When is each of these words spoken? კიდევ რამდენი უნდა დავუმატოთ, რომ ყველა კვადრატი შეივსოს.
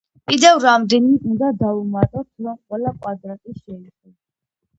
კიდევ 0.29 0.55
რამდენი 0.61 1.11
უნდა 1.33 1.49
დავუმატოთ, 1.59 2.25
რომ 2.47 2.57
ყველა 2.57 2.95
კვადრატი 3.03 3.55
შეივსოს. 3.61 4.13